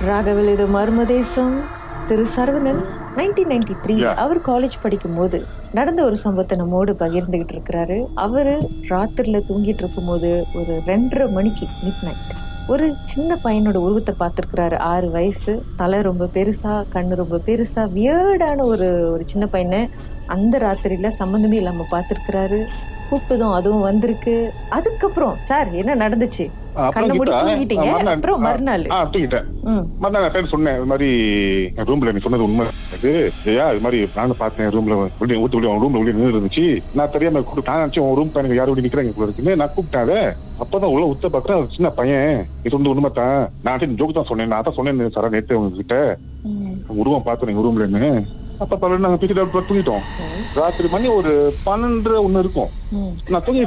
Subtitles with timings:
[0.00, 1.54] ராகவில் இது Marmadesam
[2.08, 2.80] Thiru Saravanan
[3.16, 3.94] nineteen ninety three.
[4.22, 5.38] அவர் college படிக்கும் போது
[5.74, 7.96] நடந்த ஒரு சம்பவத்தை நம்மோடு பகிர்ந்துகிட்டு இருக்கிறாரு.
[8.24, 8.54] அவரு
[8.90, 12.34] ராத்திரில தூங்கிட்டு இருக்கும்போது ஒரு ரெண்டரை மணிக்கு மிட் நைட்
[12.68, 14.76] ஒரு சின்ன பையனோட உருவத்தை பார்த்திருக்கிறாரு.
[14.92, 19.80] ஆறு வயசு தலை ரொம்ப பெருசா கண்ணு ரொம்ப பெருசா வியர்டான ஒரு ஒரு சின்ன பையனை
[20.28, 22.60] அந்த ராத்திரியில சம்பந்தமே இல்லாம பார்த்திருக்கிறாரு.
[23.10, 24.36] கூப்பிட்டதும் அதுவும் வந்திருக்கு.
[24.78, 26.46] அதுக்கப்புறம் சார் என்ன நடந்துச்சு?
[31.88, 32.66] ரூம்ல நீ சொன்னது உண்மை.
[33.50, 34.96] ஐயா இது மாதிரி நானும் பார்த்தேன் ரூம்ல
[35.42, 36.66] ஊத்து ரூம்ல வெளியே நின்று இருந்துச்சு
[36.98, 40.28] நான் தெரியாம நான் நினைச்சேன் உன் ரூம் பையனுக்கு யாரும் வெளியே நிக்கிறாங்க இருக்குன்னு நான் கூப்பிட்டேன்
[40.62, 42.30] அப்பதான் உள்ள உத்த பாக்குறேன் சின்ன பையன்
[42.64, 43.40] இது சொன்னது உண்மை தான்.
[43.66, 44.50] நான் ஜோக்கு தான் சொன்னேன்.
[44.52, 45.96] நான் தான் சொன்னேன் சாரா நேத்து உங்ககிட்ட.
[47.02, 48.10] உருவம் பார்த்தேன் ரூம்லன்னு
[48.62, 50.04] அப்ப பரவாயில்ல நாங்க பிடிக்கிட்டு தூங்கிட்டோம்.
[50.58, 51.32] ராத்திரி மணி ஒரு
[51.66, 52.70] பன்னெண்டு ஒண்ணு இருக்கும்.
[53.32, 53.62] நான் தூங்கி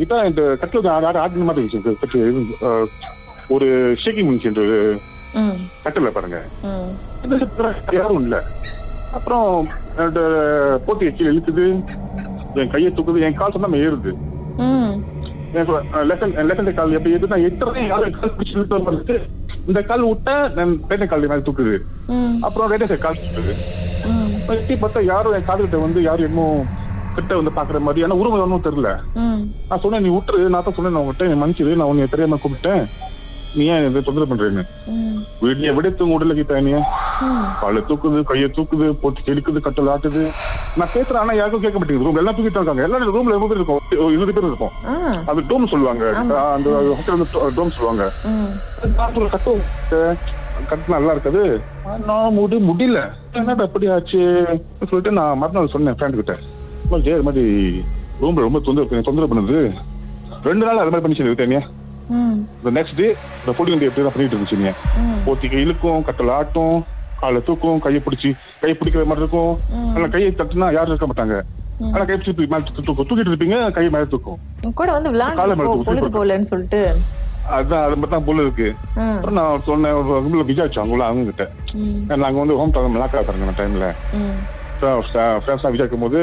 [0.00, 2.48] கிட்ட இந்த கட்டில ஆடு ஆடின மாதிரி இருந்துச்சு கட்டில்
[3.54, 3.66] ஒரு
[4.02, 4.64] ஷேக்கிங் இருந்துச்சு இந்த
[5.84, 6.38] கட்டில பாருங்க.
[7.98, 8.36] யாரும் இல்ல.
[9.16, 9.48] அப்புறம்
[10.04, 10.20] அந்த
[10.84, 11.66] போட்டி கீழே இழுக்குது
[12.60, 13.24] என் கையை தூக்குது.
[13.26, 14.12] என் கால் சொன்னா ஏறுது.
[16.10, 19.16] லெஃப்ட் லெஃப்ட் கால் எப்படி ஏறுது நான் எத்தனை யாரும் கால் பிடிச்சி இழுத்து மாதிரி இருக்கு
[19.70, 21.74] இந்த கால் விட்டா நான் ரைட் கால் மேலே தூக்குது.
[22.46, 23.54] அப்புறம் ரைட் சைடு கால் தூக்குது.
[24.54, 26.60] எட்டி பார்த்தா யாரும் என் காதுகிட்ட வந்து யாரும் இன்னும்
[27.16, 28.90] கிட்ட வந்து பாக்குற மாதிரி ஆனா உருவம் ஒன்றும் தெரியல.
[29.68, 32.82] நான் சொன்னேன் நீ விட்டுரு நான் தான் சொன்னேன் நான் உங்ககிட்ட நீ மன்னிச்சிரு நான் உன்னை தெரியாம கூப்பிட்டேன்.
[33.56, 34.62] நீ ஏன் இதை தொந்தரவு பண்றேன்னு?
[35.42, 36.34] வீட்லயே விட தூங்க உடல
[37.26, 37.44] ம்.
[37.60, 40.22] காலை தூக்குது கையை தூக்குது போட்டு கெடுக்குது கட்டல் ஆட்டுது.
[40.78, 42.06] நான் பேசுறேன் ஆனா யாருக்கும் கேட்க மாட்டேங்குது.
[42.08, 42.82] ரூம் எல்லாம் தூக்கிட்டு இருக்காங்க.
[42.82, 44.10] எல்லாரும் ரூம்ல ரொம்ப பேர் இருக்கும்.
[44.14, 44.74] இருபது பேர் இருக்கும்.
[45.26, 46.04] அது டோம் சொல்லுவாங்க.
[46.54, 48.06] அந்த ஹோட்டல் வந்து டோம் சொல்லுவாங்க.
[49.30, 49.60] கட்டும்
[50.68, 51.60] கட்டு நல்லா இருக்குது.
[52.06, 53.10] நான் முடி முடியல.
[53.32, 54.20] என்னடா அப்படி ஆச்சு?
[54.78, 56.32] சொல்லிட்டு நான் மறுநாள் சொன்னேன் ஃப்ரெண்ட் கிட்ட.
[56.84, 57.44] "அம்மா, ஜெய இது மாதிரி
[58.20, 59.72] ரூம்ல ரொம்ப தொந்தரவு தொந்தரவு பண்ணுது.
[60.42, 61.60] ரெண்டு நாள் அது மாதிரி பண்ணிச்சு தனியா
[62.64, 64.68] இந்த நெக்ஸ்ட் டே இந்த ஃபுட்டிங் டே எப்படி தான் பண்ணிட்டு இருந்துச்சு நீ
[65.00, 65.20] ம்.
[65.26, 66.84] போத்திக்க இழுக்கும் கட்டல் ஆட்டும்
[67.20, 69.58] காலை தூக்கும் கையை பிடிச்சி கையை பிடிக்கிற மாதிரி இருக்கும்.
[69.96, 71.42] ஆனா கையை தட்டுனா யாரும் இருக்க மாட்டாங்க.
[71.92, 72.34] ஆனா கை பிடிச்சி
[72.86, 74.38] தூக்கிட்டு இருப்பீங்க கை மேல தூக்கும்.
[74.74, 76.14] கூட வந்து விளையாண்டு.
[76.14, 76.80] போலன்னு சொல்லிட்டு.
[77.54, 78.68] அதுதான் அது மட்டும் தான் போல இருக்கு.
[79.14, 81.44] அப்புறம் நான் சொன்னேன் ஒரு ரூம்ல விசாரிச்சோம் அவங்கள அவங்க கிட்ட
[82.22, 83.88] நாங்க வந்து ஹோம் டவுன் மலாக்கா தரங்க அந்த டைம்ல
[85.42, 86.20] ஃப்ரெண்ட்ஸ் விசாரிக்கும் போது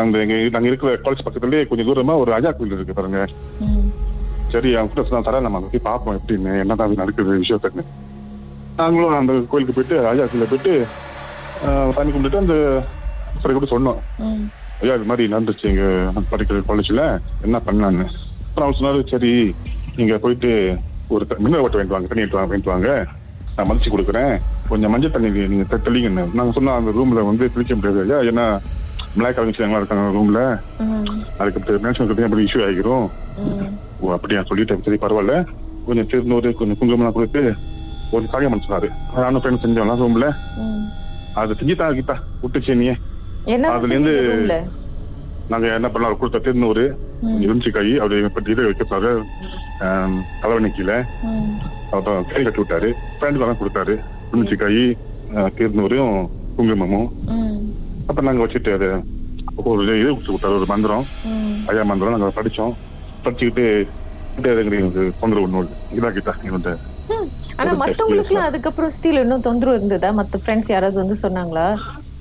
[0.00, 3.20] அந்த எங்க நாங்க இருக்கிற காலேஜ் பக்கத்துலயே கொஞ்சம் தூரமா ஒரு அஜா கோயில் இருக்கு பாருங்க.
[4.52, 6.52] சரி அவங்க கூட சொன்னா தரேன் நம்ம போய் பார்ப்போம் எப்படின்னு.
[6.62, 7.84] என்னதான் நடக்குது விஷயத்துக்கு.
[8.80, 10.74] நாங்களும் அந்த கோயிலுக்கு போயிட்டு அஜா கோயில போயிட்டு
[11.96, 12.56] சாமி கும்பிட்டுட்டு அந்த
[13.42, 14.00] சரி கூட சொன்னோம்.
[14.82, 15.84] ஐயா இது மாதிரி நடந்துச்சு எங்க
[16.32, 17.02] படிக்கிற காலேஜ்ல
[17.46, 18.06] என்ன பண்ணலான்னு?
[18.48, 19.32] அப்புறம் அவர் சொன்னாரு சரி
[19.96, 20.76] நீங்க போயிட்டு
[21.08, 23.06] ஒரு மினரல் வாட்டர் வாங்கிட்டு வாங்க தண்ணி வாங்கிட்டு வாங்க.
[23.56, 24.40] நான் மதிச்சு கொடுக்குறேன்.
[24.68, 28.18] கொஞ்சம் மஞ்சள் தண்ணி நீங்க தெ- தெளிங்கன்னு நாங்க சொன்னா அந்த ரூம்ல வந்து தெளிக்க முடியாது.
[28.18, 28.44] ஐயா ஏன்னா
[29.18, 30.40] மிளாய் கலந்துச்சு இருக்காங்க ரூம்ல
[31.38, 33.06] அதுக்கு மேன்ஷன் அப்படி இஷ்யூ ஆகிரும்.
[34.00, 34.82] ஓ அப்படியா சொல்லிட்டேன்.
[34.84, 35.46] சரி பரவாயில்ல.
[35.86, 37.54] கொஞ்சம் திருநூறு கொஞ்சம் குங்குமம்லாம் கொடுத்து
[38.12, 38.88] ஒரு காரியம் பண்ண சொன்னாரு
[39.20, 40.26] நானும் ஃப்ரெண்ட் செஞ்சோம்லாம் ரூம்ல
[41.34, 42.86] அது செஞ்சுட்டா கிட்டா விட்டுச்சு நீ
[43.68, 44.44] அதுல இருந்து-
[45.50, 46.84] நாங்க என்ன பண்ணலாம் கொடுத்த திருநூறு
[47.44, 49.10] இருந்துச்சு கை அப்படி பற்றி இதை வைக்கிறாரு
[50.42, 50.96] தலைவணி கீழே
[51.94, 52.88] அப்புறம் கை கட்டி விட்டாரு.
[53.16, 53.94] ஃப்ரெண்டுக்கு தான் கொடுத்தாரு.
[54.30, 54.74] இருந்துச்சு கை
[55.58, 56.14] திருநூறும்
[56.56, 57.08] குங்குமமும்.
[58.08, 58.88] அப்புறம் நாங்க வச்சுட்டு அது
[59.70, 61.04] ஒரு இது கொடுத்து விட்டாரு ஒரு மந்திரம்.
[61.70, 62.72] ஐயா மந்திரம் நாங்க படிச்சோம்.
[63.24, 63.64] படிச்சுக்கிட்டு
[65.20, 66.32] தொந்தரவு நூல் இதாக்கிட்டா
[67.14, 67.28] ம்.
[67.58, 70.08] ஆனா மத்தவங்களுக்கு அதுக்கப்புறம் ஸ்டீல் இன்னும் தொந்தரவு இருந்ததா?
[70.20, 71.66] மத்த ஃப்ரெண்ட்ஸ் யாராவது வந்து சொன்னாங்களா?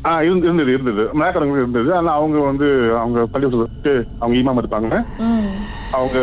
[0.06, 1.10] ஆ இருந்து இருந்தது இருந்தது.
[1.14, 1.96] மேக்கரங்க இருந்தது.
[1.96, 4.96] ஆனா அவங்க வந்து அவங்க பள்ளிக்கூடத்துக்கு அவங்க ஈமாம இருப்பாங்க
[5.92, 6.18] அவங்க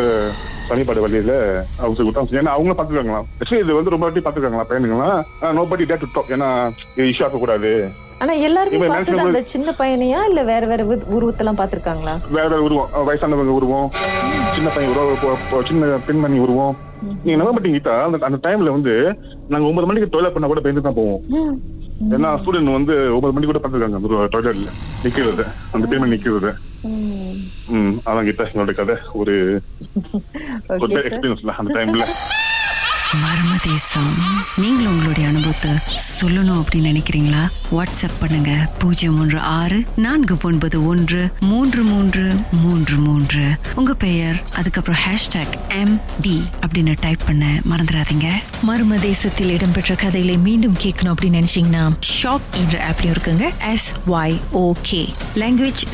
[0.69, 1.33] பணிப்பாடு வழியில
[1.79, 5.23] அவங்க கொடுத்தாங்க ஏன்னா அவங்க பாத்துக்காங்களாம் ஆக்சுவலி இது வந்து ரொம்ப வாட்டி பாத்துக்காங்களா பையனுங்களாம்.
[5.53, 6.49] நோ படி டேட் டாக் ஏன்னா
[6.97, 7.73] இது இஷ்யூ ஆக்கக்கூடாது.
[8.19, 12.89] ஆனா எல்லாருமே பார்த்தது அந்த சின்ன பையனையா இல்ல வேற வேற வி- உருவத்தெல்லாம் பாத்திருக்காங்களா வேற வேற உருவம்.
[13.09, 13.89] வயசானவங்க உருவம்.
[14.55, 16.77] சின்ன பையன் உருவம் சின்ன பெண்மணி உருவம்.
[17.25, 18.95] நீங்க நம்ப மாட்டீங்க அந்த டைம்ல வந்து
[19.49, 21.23] நாங்க ஒன்பது மணிக்கு டொய்லெட் பண்ண கூட பயந்து தான் போவோம்.
[22.01, 24.71] ஏன்னா ஸ்டூடெண்ட் வந்து ஒன்பது மணிக்கு கூட பார்த்துருக்காங்க அந்த டாய்லெட்ல
[25.05, 25.45] நிக்கிறது.
[25.71, 26.51] அந்த பெண்மணி நிக்கிறது.
[27.69, 27.99] ம்.
[28.07, 28.97] அதான் கிட்ட என்னோட கதை.
[29.13, 29.63] ஒரு
[31.01, 32.07] எக்ஸ்பீரியன்ஸ்ல அந்த டைம்ல
[33.13, 34.15] மர்மதேசம்.
[34.57, 35.71] நீங்களும் உங்களுடைய அனுபவத்தை
[36.21, 37.49] சொல்லணும் அப்படின்னு நினைக்கிறீங்களா?
[37.73, 38.73] வாட்ஸ்அப் பண்ணுங்க.
[38.79, 43.45] பூஜ்ஜியம் மூன்று ஆறு நான்கு ஒன்பது ஒன்று மூன்று மூன்று மூன்று மூன்று.
[43.75, 48.31] உங்க பெயர் அதுக்கப்புறம் ஹேஷ்டாக் எம் டி அப்படின்னு டைப் பண்ண மறந்துடாதீங்க.
[48.69, 51.93] மர்மதேசத்தில் இடம்பெற்ற கதைகளை மீண்டும் கேட்கணும் அப்படின்னு நினைச்சீங்கன்னா
[52.23, 53.71] ஷாக் என்ற ஆப்லயும் இருக்குங்க.
[53.71, 55.83] S Y okay language